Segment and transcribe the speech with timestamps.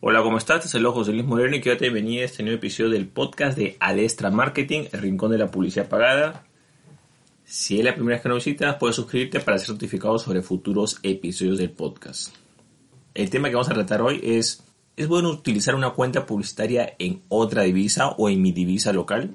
[0.00, 0.64] Hola, ¿cómo estás?
[0.64, 3.58] Es el Ojo José Luis Moreno y quiero bienvenida a este nuevo episodio del podcast
[3.58, 6.46] de Alestra Marketing, el rincón de la publicidad pagada.
[7.44, 11.00] Si es la primera vez que nos visitas, puedes suscribirte para ser notificado sobre futuros
[11.02, 12.32] episodios del podcast.
[13.12, 14.62] El tema que vamos a tratar hoy es,
[14.96, 19.34] ¿es bueno utilizar una cuenta publicitaria en otra divisa o en mi divisa local?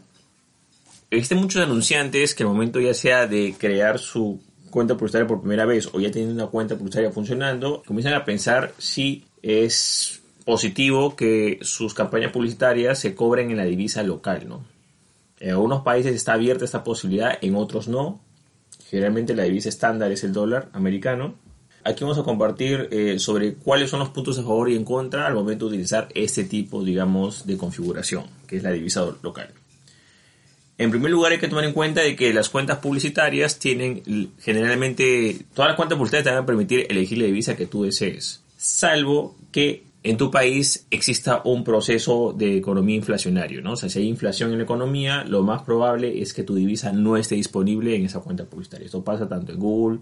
[1.12, 5.66] Existen muchos anunciantes que al momento ya sea de crear su cuenta publicitaria por primera
[5.66, 11.60] vez o ya tienen una cuenta publicitaria funcionando, comienzan a pensar si es positivo que
[11.62, 14.64] sus campañas publicitarias se cobren en la divisa local, ¿no?
[15.40, 18.22] En algunos países está abierta esta posibilidad, en otros no.
[18.90, 21.36] Generalmente la divisa estándar es el dólar americano.
[21.84, 25.28] Aquí vamos a compartir eh, sobre cuáles son los puntos a favor y en contra
[25.28, 29.50] al momento de utilizar este tipo, digamos, de configuración, que es la divisa local.
[30.78, 35.46] En primer lugar hay que tomar en cuenta de que las cuentas publicitarias tienen generalmente,
[35.54, 39.36] todas las cuentas publicitarias te van a permitir elegir la divisa que tú desees, salvo
[39.52, 43.72] que en tu país exista un proceso de economía inflacionario, ¿no?
[43.72, 46.92] O sea, si hay inflación en la economía, lo más probable es que tu divisa
[46.92, 48.86] no esté disponible en esa cuenta publicitaria.
[48.86, 50.00] Esto pasa tanto en Google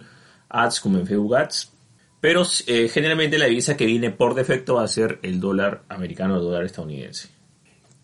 [0.49, 1.71] Ads como en Facebook Ads.
[2.19, 6.35] Pero eh, generalmente la divisa que viene por defecto va a ser el dólar americano
[6.35, 7.29] el dólar estadounidense.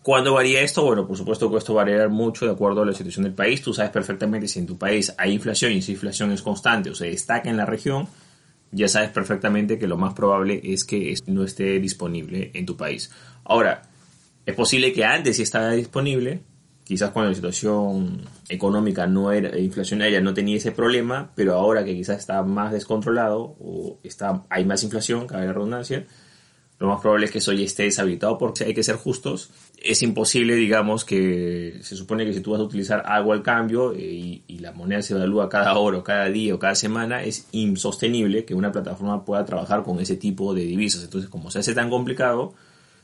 [0.02, 0.84] ¿Cuándo varía esto?
[0.84, 3.34] Bueno, por supuesto que esto va a variar mucho de acuerdo a la situación del
[3.34, 3.60] país.
[3.60, 6.94] Tú sabes perfectamente si en tu país hay inflación y si inflación es constante o
[6.94, 8.08] se destaca en la región,
[8.70, 13.10] ya sabes perfectamente que lo más probable es que no esté disponible en tu país.
[13.44, 13.82] Ahora,
[14.46, 16.42] es posible que antes sí estaba disponible,
[16.84, 21.94] quizás cuando la situación económica no era inflacionaria no tenía ese problema, pero ahora que
[21.94, 26.06] quizás está más descontrolado o está, hay más inflación, cabe la redundancia,
[26.78, 29.50] lo más probable es que eso ya esté deshabilitado porque hay que ser justos.
[29.82, 33.92] Es imposible, digamos, que se supone que si tú vas a utilizar algo al cambio
[33.94, 38.44] eh, y, la moneda se evalúa cada hora cada día o cada semana, es insostenible
[38.44, 41.02] que una plataforma pueda trabajar con ese tipo de divisas.
[41.02, 42.54] Entonces, como se hace tan complicado,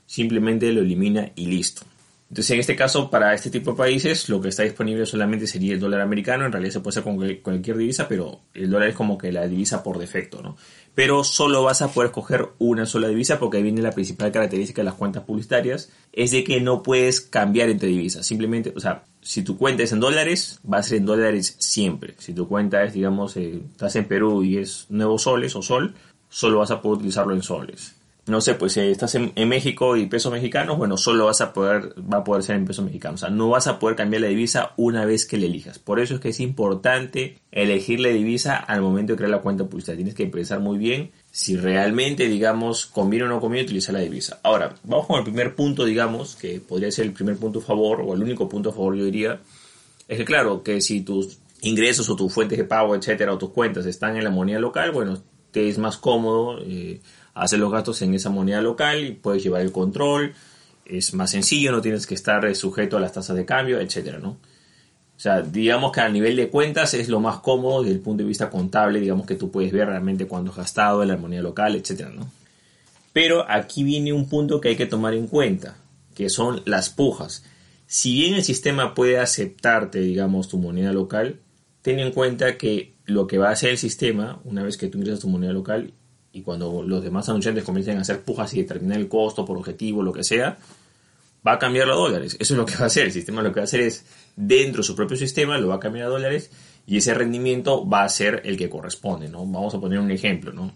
[0.07, 1.83] simplemente lo elimina y listo.
[2.31, 5.75] Entonces, en este caso, para este tipo de países, lo que está disponible solamente sería
[5.75, 6.47] el dólar americano.
[6.47, 9.47] En realidad se puede hacer con cualquier divisa, pero el dólar es como que la
[9.47, 10.57] divisa por defecto, ¿no?
[10.95, 14.81] Pero solo vas a poder escoger una sola divisa porque ahí viene la principal característica
[14.81, 18.27] de las cuentas publicitarias, es de que no puedes cambiar entre divisas.
[18.27, 22.15] Simplemente, o sea, si tu cuenta es en dólares, va a ser en dólares siempre.
[22.19, 25.95] Si tu cuenta es, digamos, eh, estás en Perú y es nuevos soles o sol,
[26.29, 27.95] solo vas a poder utilizarlo en soles
[28.27, 31.95] no sé, pues si estás en, México y pesos mexicanos, bueno, solo vas a poder,
[32.01, 33.23] va a poder ser en pesos mexicanos.
[33.23, 35.79] O sea, no vas a poder cambiar la divisa una vez que la elijas.
[35.79, 39.65] Por eso es que es importante elegir la divisa al momento de crear la cuenta
[39.65, 39.99] publicitaria.
[39.99, 44.41] Tienes que pensar muy bien si realmente, digamos, conviene o no conviene utilizar la divisa.
[44.43, 48.01] Ahora, vamos con el primer punto, digamos, que podría ser el primer punto a favor,
[48.01, 49.41] o el único punto a favor, yo diría.
[50.09, 53.51] Es que claro, que si tus ingresos o tus fuentes de pago, etcétera, o tus
[53.51, 55.21] cuentas están en la moneda local, bueno,
[55.51, 56.59] te es más cómodo.
[56.63, 57.01] Eh,
[57.35, 60.35] hacer los gastos en esa moneda local y puedes llevar el control,
[60.85, 64.19] es más sencillo, no tienes que estar eh, sujeto a las tasas de cambio, etcétera,
[64.19, 64.39] ¿no?
[65.17, 68.23] O sea, digamos que a nivel de cuentas es lo más cómodo desde el punto
[68.23, 71.41] de vista contable, digamos que tú puedes ver realmente cuánto has gastado en la moneda
[71.41, 72.29] local, etcétera, ¿no?
[73.13, 75.77] Pero aquí viene un punto que hay que tomar en cuenta,
[76.15, 77.45] que son las pujas.
[77.87, 81.39] Si bien el sistema puede aceptarte, digamos, tu moneda local,
[81.83, 84.99] ten en cuenta que lo que va a hacer el sistema, una vez que tú
[84.99, 85.93] ingresas tu moneda local,
[86.35, 90.03] y cuando los demás anunciantes comiencen a hacer pujas y determinar el costo por objetivo,
[90.03, 90.59] lo que sea,
[91.47, 92.37] va a cambiar a dólares.
[92.41, 93.07] Eso es lo que va a hacer.
[93.07, 95.77] El sistema lo que va a hacer es, dentro de su propio sistema, lo va
[95.77, 96.51] a cambiar a dólares
[96.89, 99.47] y ese rendimiento va a ser el que corresponde, ¿no?
[99.47, 100.73] Vamos a poner un ejemplo, ¿no?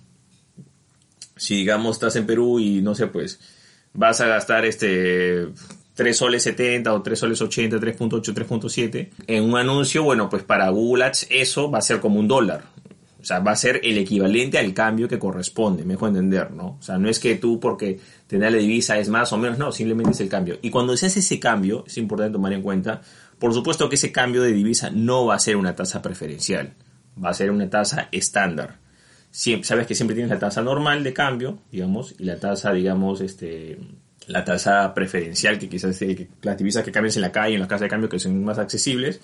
[1.37, 3.41] Si, digamos, estás en Perú y, no sé, pues,
[3.95, 5.49] vas a gastar este
[5.95, 10.69] 3 soles 70 o 3 soles 80, 3.8, 3.7 en un anuncio, bueno, pues para
[10.69, 12.78] Google Ads eso va a ser como un dólar.
[13.29, 16.79] Sea, va a ser el equivalente al cambio que corresponde, me dejo entender, ¿no?
[16.81, 19.71] O sea, no es que tú porque tener la divisa es más o menos, no,
[19.71, 20.59] simplemente es el cambio.
[20.63, 23.03] Y cuando se hace ese cambio, es importante tomar en cuenta,
[23.39, 26.73] por supuesto que ese cambio de divisa no va a ser una tasa preferencial,
[27.23, 28.79] va a ser una tasa estándar.
[29.31, 33.79] sabes que siempre tienes la tasa normal de cambio, digamos, y la tasa, digamos, este,
[34.27, 37.69] la tasa preferencial, que quizás eh, las divisas que cambias en la calle, en las
[37.69, 39.21] casas de cambio, que son más accesibles,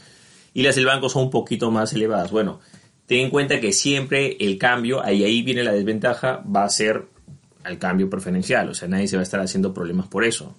[0.52, 2.30] y las del banco son un poquito más elevadas.
[2.30, 2.60] Bueno,
[3.06, 7.04] ten en cuenta que siempre el cambio, ahí, ahí viene la desventaja, va a ser
[7.62, 10.54] al cambio preferencial, o sea, nadie se va a estar haciendo problemas por eso.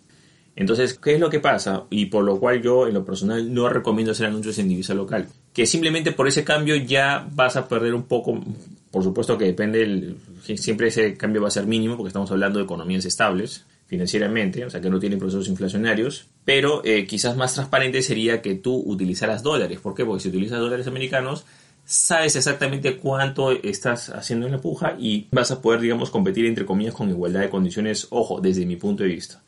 [0.56, 1.84] Entonces, ¿qué es lo que pasa?
[1.90, 5.28] Y por lo cual yo, en lo personal, no recomiendo hacer anuncios en divisa local.
[5.54, 8.42] Que simplemente por ese cambio ya vas a perder un poco,
[8.90, 10.16] por supuesto que depende,
[10.56, 14.70] siempre ese cambio va a ser mínimo porque estamos hablando de economías estables financieramente, o
[14.70, 19.44] sea que no tienen procesos inflacionarios, pero eh, quizás más transparente sería que tú utilizaras
[19.44, 19.80] dólares.
[19.80, 20.06] ¿Por qué?
[20.06, 21.46] Porque si utilizas dólares americanos,
[21.86, 26.66] sabes exactamente cuánto estás haciendo en la puja y vas a poder, digamos, competir entre
[26.66, 29.42] comillas con igualdad de condiciones, ojo, desde mi punto de vista.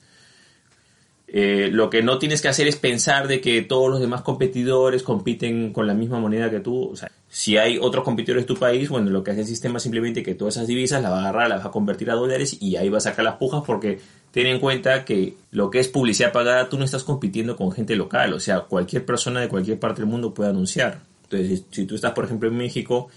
[1.29, 5.03] Eh, lo que no tienes que hacer es pensar de que todos los demás competidores
[5.03, 6.89] compiten con la misma moneda que tú.
[6.91, 9.77] O sea, si hay otros competidores de tu país, bueno, lo que hace el sistema
[9.77, 12.15] es simplemente que todas esas divisas las va a agarrar, las va a convertir a
[12.15, 13.99] dólares y ahí va a sacar las pujas porque
[14.31, 17.97] ten en cuenta que lo que es publicidad pagada, tú no estás compitiendo con gente
[17.97, 18.33] local.
[18.33, 21.01] O sea, cualquier persona de cualquier parte del mundo puede anunciar.
[21.29, 23.09] Entonces, si tú estás, por ejemplo, en México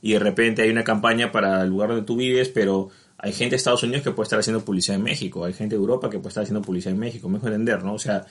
[0.00, 2.88] y de repente hay una campaña para el lugar donde tú vives, pero
[3.18, 5.80] hay gente de Estados Unidos que puede estar haciendo publicidad en México, hay gente de
[5.80, 7.94] Europa que puede estar haciendo publicidad en México, mejor entender, ¿no?
[7.94, 8.26] O sea,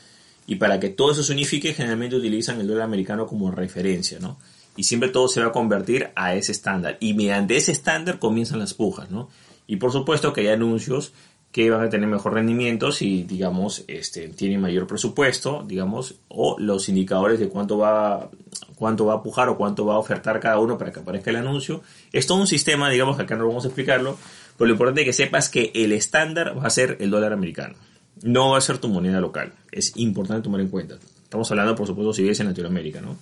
[0.48, 4.40] y para que todo eso se unifique, generalmente utilizan el dólar americano como referencia, ¿no?
[4.78, 6.98] Y siempre todo se va a convertir a ese estándar.
[7.02, 9.30] Y mediante ese estándar comienzan las pujas, ¿no?
[9.68, 11.12] Y por supuesto que hay anuncios
[11.58, 16.88] que van a tener mejor rendimiento si, digamos, este, tienen mayor presupuesto, digamos, o los
[16.88, 18.30] indicadores de cuánto va,
[18.76, 21.38] cuánto va a pujar o cuánto va a ofertar cada uno para que aparezca el
[21.38, 21.82] anuncio.
[22.14, 24.20] Es todo un sistema, digamos, que acá no vamos a explicarlo,
[24.56, 27.74] pero lo importante es que sepas que el estándar va a ser el dólar americano.
[28.22, 29.52] No va a ser tu moneda local.
[29.72, 31.00] Es importante tomar en cuenta.
[31.24, 33.18] Estamos hablando, por supuesto, si vives en Latinoamérica, ¿no?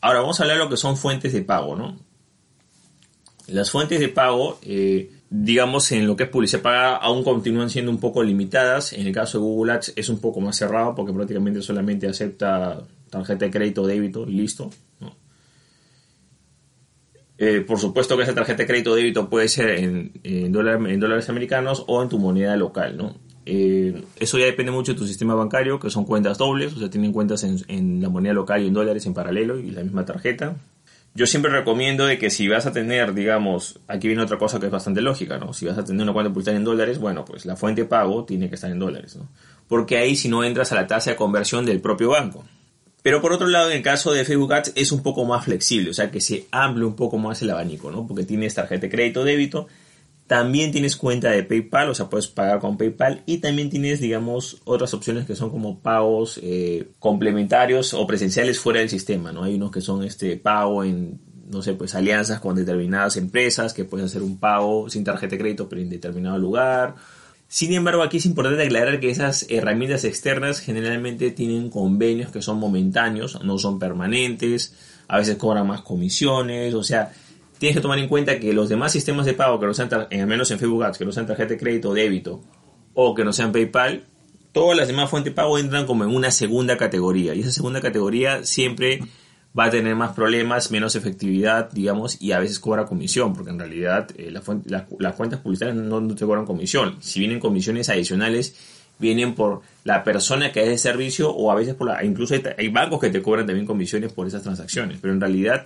[0.00, 1.96] Ahora vamos a hablar de lo que son fuentes de pago, ¿no?
[3.46, 7.90] Las fuentes de pago, eh, digamos, en lo que es publicidad pagada, aún continúan siendo
[7.90, 8.92] un poco limitadas.
[8.92, 12.82] En el caso de Google Ads es un poco más cerrado porque prácticamente solamente acepta
[13.10, 14.70] tarjeta de crédito o débito y listo.
[17.38, 21.28] Eh, por supuesto que esa tarjeta de crédito o débito puede ser en, en, dólares
[21.28, 22.96] americanos o en tu moneda local.
[22.96, 23.14] ¿no?
[23.44, 26.88] Eh, eso ya depende mucho de tu sistema bancario, que son cuentas dobles, o sea,
[26.88, 30.06] tienen cuentas en, en la moneda local y en dólares en paralelo y la misma
[30.06, 30.56] tarjeta
[31.16, 34.66] yo siempre recomiendo de que si vas a tener, digamos, aquí viene otra cosa que
[34.66, 35.54] es bastante lógica, ¿no?
[35.54, 38.24] Si vas a tener una cuenta publicitaria en dólares, bueno, pues la fuente de pago
[38.24, 39.26] tiene que estar en dólares, ¿no?
[39.66, 42.44] Porque ahí si no entras a la tasa de conversión del propio banco.
[43.02, 45.88] Pero por otro lado, en el caso de Facebook Ads es un poco más flexible,
[45.90, 48.06] o sea que se amplía un poco más el abanico, ¿no?
[48.06, 49.68] Porque tienes tarjeta de crédito débito,
[50.26, 54.60] también tienes cuenta de PayPal, o sea, puedes pagar con PayPal y también tienes, digamos,
[54.64, 59.44] otras opciones que son como pagos eh, complementarios o presenciales fuera del sistema, ¿no?
[59.44, 63.84] Hay unos que son este pago en, no sé, pues alianzas con determinadas empresas que
[63.84, 66.96] puedes hacer un pago sin tarjeta de crédito pero en determinado lugar.
[67.48, 72.58] Sin embargo, aquí es importante aclarar que esas herramientas externas generalmente tienen convenios que son
[72.58, 74.74] momentáneos, no son permanentes,
[75.06, 77.12] a veces cobran más comisiones, o sea,
[77.58, 80.26] tienes que tomar en cuenta que los demás sistemas de pago que no sean, al
[80.26, 82.42] menos en Facebook Ads, que no sean tarjeta de crédito o débito,
[82.94, 84.04] o que no sean PayPal,
[84.52, 87.34] todas las demás fuentes de pago entran como en una segunda categoría.
[87.34, 89.00] Y esa segunda categoría siempre
[89.58, 93.58] va a tener más problemas, menos efectividad, digamos, y a veces cobra comisión, porque en
[93.58, 96.96] realidad eh, las cuentas publicitarias no, no, te cobran comisión.
[97.00, 98.56] Si vienen comisiones adicionales,
[98.98, 102.68] vienen por la persona que es de servicio o a veces por la, incluso hay,
[102.68, 105.64] bancos que te cobran también comisiones por esas transacciones, pero en realidad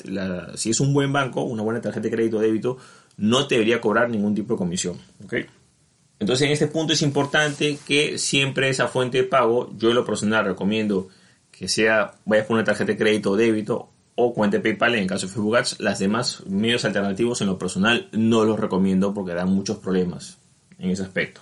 [0.56, 2.78] si es un buen banco, una buena tarjeta de crédito o débito,
[3.16, 4.96] no te debería cobrar ningún tipo de comisión.
[5.24, 5.46] ¿okay?
[6.18, 10.04] Entonces en este punto es importante que siempre esa fuente de pago, yo en lo
[10.04, 11.08] personal recomiendo
[11.50, 15.06] que sea, vayas por una tarjeta de crédito o débito o cuenta PayPal en el
[15.06, 19.34] caso de Facebook Ads, las demás medios alternativos en lo personal no los recomiendo porque
[19.34, 20.38] dan muchos problemas
[20.78, 21.40] en ese aspecto.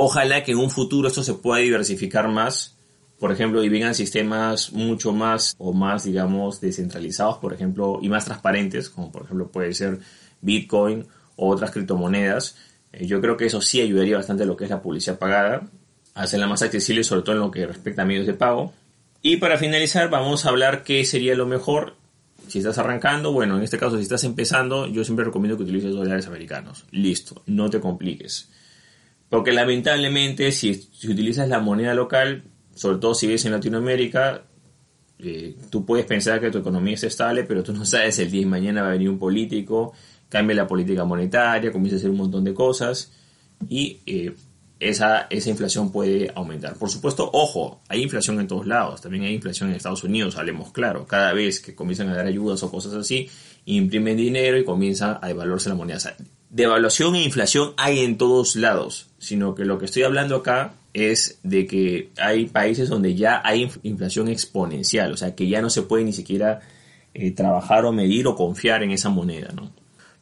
[0.00, 2.76] Ojalá que en un futuro esto se pueda diversificar más,
[3.18, 8.24] por ejemplo, y vengan sistemas mucho más o más, digamos, descentralizados, por ejemplo, y más
[8.24, 9.98] transparentes, como por ejemplo puede ser
[10.40, 12.54] Bitcoin o otras criptomonedas.
[12.92, 15.68] Eh, yo creo que eso sí ayudaría bastante a lo que es la publicidad pagada,
[16.14, 18.72] hacerla más accesible, sobre todo en lo que respecta a medios de pago.
[19.20, 21.96] Y para finalizar, vamos a hablar qué sería lo mejor
[22.46, 25.92] si estás arrancando, bueno, en este caso si estás empezando, yo siempre recomiendo que utilices
[25.92, 26.84] dólares americanos.
[26.92, 28.48] Listo, no te compliques.
[29.28, 32.44] Porque lamentablemente si, si utilizas la moneda local,
[32.74, 34.44] sobre todo si vives en Latinoamérica,
[35.18, 38.40] eh, tú puedes pensar que tu economía es estable, pero tú no sabes el día
[38.40, 39.92] de mañana va a venir un político,
[40.28, 43.12] cambia la política monetaria, comienza a hacer un montón de cosas
[43.68, 44.34] y eh,
[44.80, 46.76] esa, esa inflación puede aumentar.
[46.76, 50.72] Por supuesto, ojo, hay inflación en todos lados, también hay inflación en Estados Unidos, hablemos
[50.72, 53.28] claro, cada vez que comienzan a dar ayudas o cosas así,
[53.64, 55.98] imprimen dinero y comienza a devaluarse la moneda
[56.50, 61.38] devaluación e inflación hay en todos lados, sino que lo que estoy hablando acá es
[61.42, 65.82] de que hay países donde ya hay inflación exponencial, o sea que ya no se
[65.82, 66.60] puede ni siquiera
[67.14, 69.72] eh, trabajar o medir o confiar en esa moneda, ¿no?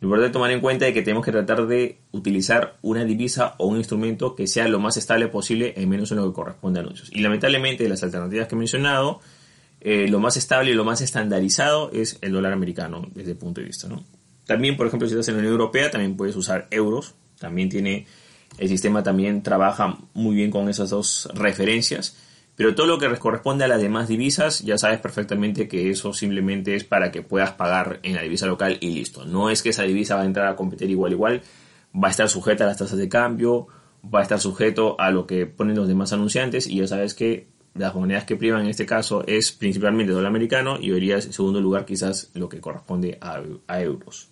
[0.00, 3.54] Lo importante es tomar en cuenta es que tenemos que tratar de utilizar una divisa
[3.56, 6.80] o un instrumento que sea lo más estable posible, en menos en lo que corresponde
[6.80, 7.10] a anuncios.
[7.12, 9.20] Y lamentablemente, de las alternativas que he mencionado,
[9.80, 13.62] eh, lo más estable y lo más estandarizado es el dólar americano desde el punto
[13.62, 13.88] de vista.
[13.88, 14.04] ¿no?
[14.46, 17.14] También, por ejemplo, si estás en la Unión Europea, también puedes usar euros.
[17.38, 18.06] También tiene,
[18.58, 22.16] el sistema también trabaja muy bien con esas dos referencias.
[22.54, 26.74] Pero todo lo que corresponde a las demás divisas, ya sabes perfectamente que eso simplemente
[26.74, 29.26] es para que puedas pagar en la divisa local y listo.
[29.26, 31.42] No es que esa divisa va a entrar a competir igual igual,
[31.94, 33.66] va a estar sujeta a las tasas de cambio,
[34.02, 37.48] va a estar sujeto a lo que ponen los demás anunciantes y ya sabes que
[37.74, 41.60] las monedas que privan en este caso es principalmente dólar americano y verías en segundo
[41.60, 44.30] lugar quizás lo que corresponde a euros.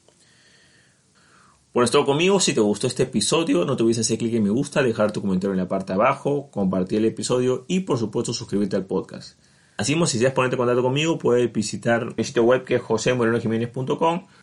[1.75, 2.39] Bueno, es conmigo.
[2.39, 5.21] Si te gustó este episodio, no te olvides hacer clic en me gusta, dejar tu
[5.21, 9.37] comentario en la parte de abajo, compartir el episodio y por supuesto suscribirte al podcast.
[9.77, 13.97] Así si deseas ponerte en contacto conmigo, puedes visitar mi sitio web que es josemorenojiménez.com,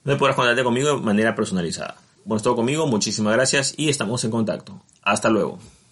[0.03, 1.95] donde podrás contactarte conmigo de manera personalizada.
[2.25, 4.81] Bueno, es conmigo, muchísimas gracias y estamos en contacto.
[5.01, 5.57] Hasta luego.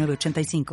[0.00, 0.64] 85